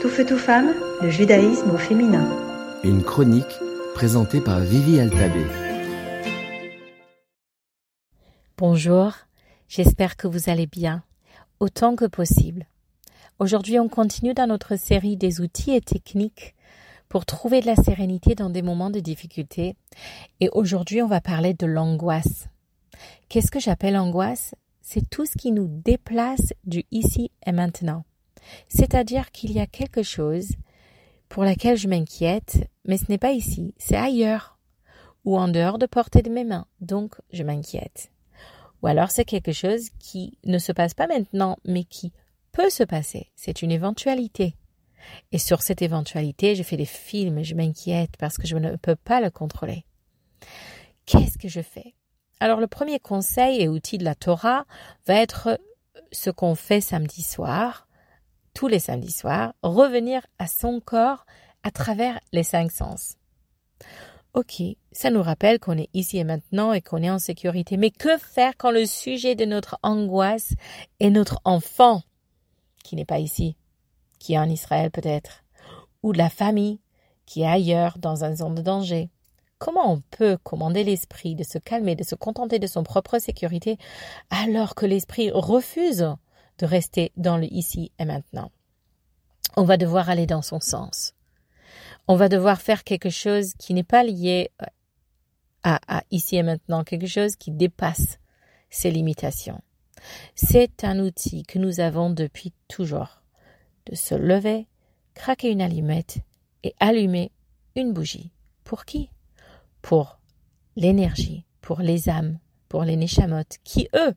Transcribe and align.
Tout 0.00 0.08
feu, 0.08 0.24
tout 0.24 0.38
femme, 0.38 0.74
le 1.02 1.10
judaïsme 1.10 1.72
au 1.72 1.76
féminin. 1.76 2.24
Une 2.84 3.02
chronique 3.02 3.58
présentée 3.94 4.40
par 4.40 4.60
Vivi 4.60 5.00
Altabé. 5.00 5.44
Bonjour, 8.56 9.12
j'espère 9.66 10.16
que 10.16 10.28
vous 10.28 10.50
allez 10.50 10.68
bien, 10.68 11.02
autant 11.58 11.96
que 11.96 12.04
possible. 12.04 12.66
Aujourd'hui, 13.40 13.80
on 13.80 13.88
continue 13.88 14.34
dans 14.34 14.46
notre 14.46 14.76
série 14.76 15.16
des 15.16 15.40
outils 15.40 15.74
et 15.74 15.80
techniques 15.80 16.54
pour 17.08 17.26
trouver 17.26 17.60
de 17.60 17.66
la 17.66 17.74
sérénité 17.74 18.36
dans 18.36 18.50
des 18.50 18.62
moments 18.62 18.90
de 18.90 19.00
difficulté. 19.00 19.74
Et 20.38 20.48
aujourd'hui, 20.52 21.02
on 21.02 21.08
va 21.08 21.20
parler 21.20 21.54
de 21.54 21.66
l'angoisse. 21.66 22.46
Qu'est-ce 23.28 23.50
que 23.50 23.58
j'appelle 23.58 23.96
angoisse? 23.96 24.54
C'est 24.80 25.10
tout 25.10 25.26
ce 25.26 25.36
qui 25.36 25.50
nous 25.50 25.66
déplace 25.66 26.52
du 26.64 26.84
ici 26.92 27.32
et 27.44 27.50
maintenant. 27.50 28.04
C'est-à-dire 28.68 29.30
qu'il 29.30 29.52
y 29.52 29.60
a 29.60 29.66
quelque 29.66 30.02
chose 30.02 30.52
pour 31.28 31.44
laquelle 31.44 31.76
je 31.76 31.88
m'inquiète, 31.88 32.68
mais 32.84 32.96
ce 32.96 33.06
n'est 33.08 33.18
pas 33.18 33.32
ici, 33.32 33.74
c'est 33.78 33.96
ailleurs, 33.96 34.58
ou 35.24 35.36
en 35.38 35.48
dehors 35.48 35.78
de 35.78 35.86
portée 35.86 36.22
de 36.22 36.30
mes 36.30 36.44
mains, 36.44 36.66
donc 36.80 37.14
je 37.32 37.42
m'inquiète. 37.42 38.10
Ou 38.82 38.86
alors 38.86 39.10
c'est 39.10 39.24
quelque 39.24 39.52
chose 39.52 39.90
qui 39.98 40.38
ne 40.44 40.58
se 40.58 40.72
passe 40.72 40.94
pas 40.94 41.06
maintenant, 41.06 41.56
mais 41.64 41.84
qui 41.84 42.12
peut 42.52 42.70
se 42.70 42.84
passer, 42.84 43.30
c'est 43.36 43.62
une 43.62 43.72
éventualité. 43.72 44.54
Et 45.32 45.38
sur 45.38 45.62
cette 45.62 45.82
éventualité, 45.82 46.54
je 46.54 46.62
fais 46.62 46.76
des 46.76 46.84
films, 46.84 47.42
je 47.42 47.54
m'inquiète 47.54 48.16
parce 48.18 48.36
que 48.36 48.46
je 48.46 48.56
ne 48.56 48.76
peux 48.76 48.96
pas 48.96 49.20
le 49.20 49.30
contrôler. 49.30 49.84
Qu'est-ce 51.06 51.38
que 51.38 51.48
je 51.48 51.60
fais? 51.60 51.94
Alors 52.40 52.60
le 52.60 52.66
premier 52.66 53.00
conseil 53.00 53.60
et 53.60 53.68
outil 53.68 53.98
de 53.98 54.04
la 54.04 54.14
Torah 54.14 54.64
va 55.06 55.14
être 55.14 55.58
ce 56.12 56.30
qu'on 56.30 56.54
fait 56.54 56.80
samedi 56.80 57.22
soir, 57.22 57.87
tous 58.58 58.66
les 58.66 58.80
samedis 58.80 59.12
soirs, 59.12 59.54
revenir 59.62 60.26
à 60.40 60.48
son 60.48 60.80
corps 60.80 61.26
à 61.62 61.70
travers 61.70 62.18
les 62.32 62.42
cinq 62.42 62.72
sens. 62.72 63.14
Ok, 64.34 64.60
ça 64.90 65.10
nous 65.10 65.22
rappelle 65.22 65.60
qu'on 65.60 65.78
est 65.78 65.90
ici 65.94 66.18
et 66.18 66.24
maintenant 66.24 66.72
et 66.72 66.80
qu'on 66.80 67.04
est 67.04 67.08
en 67.08 67.20
sécurité. 67.20 67.76
Mais 67.76 67.92
que 67.92 68.18
faire 68.18 68.54
quand 68.58 68.72
le 68.72 68.84
sujet 68.84 69.36
de 69.36 69.44
notre 69.44 69.78
angoisse 69.84 70.54
est 70.98 71.10
notre 71.10 71.38
enfant, 71.44 72.02
qui 72.82 72.96
n'est 72.96 73.04
pas 73.04 73.20
ici, 73.20 73.56
qui 74.18 74.32
est 74.32 74.40
en 74.40 74.50
Israël 74.50 74.90
peut-être, 74.90 75.44
ou 76.02 76.10
la 76.10 76.28
famille, 76.28 76.80
qui 77.26 77.42
est 77.42 77.46
ailleurs 77.46 77.96
dans 77.98 78.24
un 78.24 78.34
zone 78.34 78.56
de 78.56 78.62
danger? 78.62 79.08
Comment 79.58 79.92
on 79.92 80.02
peut 80.10 80.36
commander 80.42 80.82
l'esprit 80.82 81.36
de 81.36 81.44
se 81.44 81.58
calmer, 81.58 81.94
de 81.94 82.02
se 82.02 82.16
contenter 82.16 82.58
de 82.58 82.66
son 82.66 82.82
propre 82.82 83.20
sécurité, 83.20 83.78
alors 84.30 84.74
que 84.74 84.84
l'esprit 84.84 85.30
refuse 85.30 86.08
de 86.58 86.66
rester 86.66 87.12
dans 87.16 87.36
le 87.36 87.52
ici 87.52 87.92
et 87.98 88.04
maintenant. 88.04 88.50
On 89.56 89.64
va 89.64 89.76
devoir 89.76 90.10
aller 90.10 90.26
dans 90.26 90.42
son 90.42 90.60
sens. 90.60 91.14
On 92.06 92.16
va 92.16 92.28
devoir 92.28 92.60
faire 92.60 92.84
quelque 92.84 93.10
chose 93.10 93.54
qui 93.58 93.74
n'est 93.74 93.82
pas 93.82 94.02
lié 94.02 94.50
à, 95.62 96.02
ici 96.10 96.36
et 96.36 96.42
maintenant, 96.42 96.84
quelque 96.84 97.06
chose 97.06 97.36
qui 97.36 97.50
dépasse 97.50 98.18
ses 98.70 98.90
limitations. 98.90 99.60
C'est 100.34 100.84
un 100.84 100.98
outil 101.00 101.42
que 101.42 101.58
nous 101.58 101.80
avons 101.80 102.10
depuis 102.10 102.52
toujours. 102.68 103.22
De 103.86 103.94
se 103.94 104.14
lever, 104.14 104.66
craquer 105.14 105.50
une 105.50 105.60
allumette 105.60 106.18
et 106.62 106.74
allumer 106.78 107.32
une 107.74 107.92
bougie. 107.92 108.30
Pour 108.64 108.84
qui? 108.84 109.10
Pour 109.82 110.18
l'énergie, 110.76 111.44
pour 111.60 111.80
les 111.80 112.08
âmes, 112.08 112.38
pour 112.68 112.84
les 112.84 112.96
neshamot, 112.96 113.44
qui 113.64 113.88
eux 113.94 114.14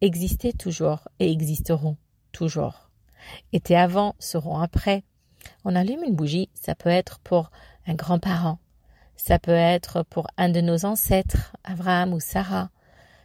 existaient 0.00 0.52
toujours 0.52 1.08
et 1.18 1.30
existeront 1.30 1.96
toujours. 2.32 2.90
Étaient 3.52 3.76
avant, 3.76 4.14
seront 4.18 4.58
après. 4.58 5.04
On 5.64 5.76
allume 5.76 6.04
une 6.04 6.14
bougie, 6.14 6.50
ça 6.54 6.74
peut 6.74 6.88
être 6.88 7.18
pour 7.20 7.50
un 7.86 7.94
grand-parent, 7.94 8.58
ça 9.16 9.38
peut 9.38 9.50
être 9.52 10.02
pour 10.04 10.26
un 10.36 10.48
de 10.48 10.60
nos 10.60 10.84
ancêtres, 10.84 11.54
Abraham 11.64 12.12
ou 12.12 12.20
Sarah, 12.20 12.70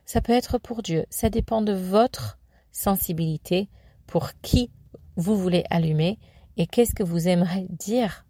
ça 0.06 0.22
peut 0.22 0.34
être 0.34 0.58
pour 0.58 0.84
Dieu. 0.84 1.06
Ça 1.10 1.30
dépend 1.30 1.62
de 1.62 1.74
votre 1.74 2.38
sensibilité 2.72 3.70
pour 4.08 4.32
qui 4.42 4.72
vous 5.16 5.38
voulez 5.38 5.64
allumer 5.70 6.20
et 6.58 6.68
qu'est-ce 6.68 6.96
que 6.96 7.04
vous 7.04 7.28
aimeriez 7.28 7.68
dire 7.70 8.26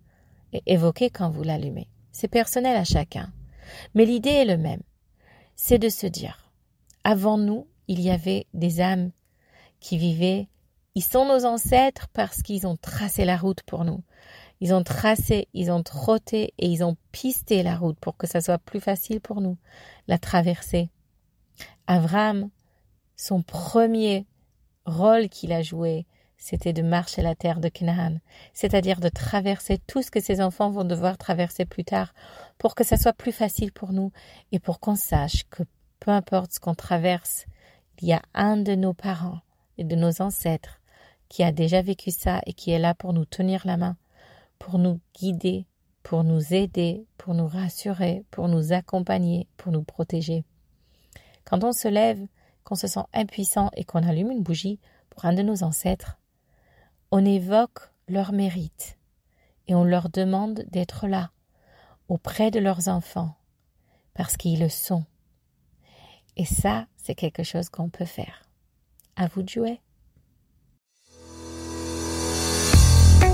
et 0.53 0.63
évoquer 0.65 1.09
quand 1.09 1.29
vous 1.29 1.43
l'allumez. 1.43 1.89
C'est 2.11 2.27
personnel 2.27 2.77
à 2.77 2.85
chacun. 2.85 3.33
Mais 3.93 4.05
l'idée 4.05 4.29
est 4.29 4.45
le 4.45 4.57
même. 4.57 4.81
C'est 5.55 5.79
de 5.79 5.89
se 5.89 6.07
dire, 6.07 6.51
avant 7.03 7.37
nous, 7.37 7.67
il 7.87 8.01
y 8.01 8.09
avait 8.09 8.47
des 8.53 8.81
âmes 8.81 9.11
qui 9.79 9.97
vivaient. 9.97 10.47
Ils 10.95 11.03
sont 11.03 11.25
nos 11.25 11.45
ancêtres 11.45 12.07
parce 12.13 12.41
qu'ils 12.41 12.67
ont 12.67 12.77
tracé 12.77 13.25
la 13.25 13.37
route 13.37 13.63
pour 13.63 13.85
nous. 13.85 14.03
Ils 14.61 14.73
ont 14.73 14.83
tracé, 14.83 15.47
ils 15.53 15.71
ont 15.71 15.83
trotté 15.83 16.53
et 16.57 16.67
ils 16.67 16.83
ont 16.83 16.95
pisté 17.11 17.61
la 17.63 17.75
route 17.75 17.99
pour 17.99 18.15
que 18.17 18.27
ça 18.27 18.41
soit 18.41 18.57
plus 18.57 18.79
facile 18.79 19.19
pour 19.19 19.41
nous, 19.41 19.57
la 20.07 20.17
traverser. 20.17 20.89
Avram, 21.87 22.49
son 23.17 23.41
premier 23.41 24.25
rôle 24.85 25.29
qu'il 25.29 25.51
a 25.51 25.61
joué, 25.61 26.05
c'était 26.37 26.73
de 26.73 26.81
marcher 26.81 27.21
la 27.21 27.35
terre 27.35 27.59
de 27.59 27.69
Canaan, 27.69 28.17
c'est-à-dire 28.53 28.99
de 28.99 29.09
traverser 29.09 29.79
tout 29.87 30.01
ce 30.01 30.11
que 30.11 30.21
ses 30.21 30.41
enfants 30.41 30.69
vont 30.69 30.85
devoir 30.85 31.17
traverser 31.17 31.65
plus 31.65 31.83
tard, 31.83 32.13
pour 32.57 32.75
que 32.75 32.83
ça 32.83 32.97
soit 32.97 33.13
plus 33.13 33.31
facile 33.31 33.71
pour 33.71 33.93
nous 33.93 34.11
et 34.51 34.59
pour 34.59 34.79
qu'on 34.79 34.95
sache 34.95 35.43
que 35.49 35.63
peu 35.99 36.11
importe 36.11 36.53
ce 36.53 36.59
qu'on 36.59 36.75
traverse, 36.75 37.45
il 38.01 38.09
y 38.09 38.13
a 38.13 38.21
un 38.33 38.57
de 38.57 38.75
nos 38.75 38.93
parents 38.93 39.39
et 39.77 39.83
de 39.83 39.95
nos 39.95 40.21
ancêtres 40.21 40.81
qui 41.29 41.43
a 41.43 41.51
déjà 41.51 41.81
vécu 41.81 42.11
ça 42.11 42.41
et 42.45 42.53
qui 42.53 42.71
est 42.71 42.79
là 42.79 42.93
pour 42.93 43.13
nous 43.13 43.25
tenir 43.25 43.65
la 43.65 43.77
main, 43.77 43.97
pour 44.59 44.79
nous 44.79 44.99
guider, 45.15 45.65
pour 46.03 46.23
nous 46.23 46.53
aider, 46.53 47.05
pour 47.17 47.33
nous 47.33 47.47
rassurer, 47.47 48.23
pour 48.31 48.47
nous 48.47 48.73
accompagner, 48.73 49.47
pour 49.57 49.71
nous 49.71 49.83
protéger. 49.83 50.43
Quand 51.45 51.63
on 51.63 51.71
se 51.71 51.87
lève, 51.87 52.25
qu'on 52.63 52.75
se 52.75 52.87
sent 52.87 53.03
impuissant 53.13 53.69
et 53.75 53.83
qu'on 53.83 54.07
allume 54.07 54.31
une 54.31 54.43
bougie 54.43 54.79
pour 55.09 55.25
un 55.25 55.33
de 55.33 55.41
nos 55.41 55.63
ancêtres, 55.63 56.17
on 57.11 57.23
évoque 57.23 57.91
leur 58.07 58.33
mérite 58.33 58.97
et 59.67 59.75
on 59.75 59.83
leur 59.83 60.09
demande 60.09 60.63
d'être 60.71 61.07
là, 61.07 61.31
auprès 62.07 62.51
de 62.51 62.59
leurs 62.59 62.87
enfants, 62.87 63.35
parce 64.13 64.37
qu'ils 64.37 64.59
le 64.59 64.69
sont. 64.69 65.05
Et 66.37 66.45
ça, 66.45 66.85
c'est 66.97 67.15
quelque 67.15 67.43
chose 67.43 67.69
qu'on 67.69 67.89
peut 67.89 68.05
faire. 68.05 68.43
À 69.15 69.27
vous 69.27 69.41
de 69.41 69.49
jouer. 69.49 69.79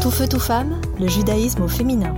Tout 0.01 0.12
feu, 0.12 0.28
tout 0.28 0.39
femme, 0.39 0.79
le 1.00 1.07
judaïsme 1.07 1.63
au 1.63 1.67
féminin. 1.67 2.13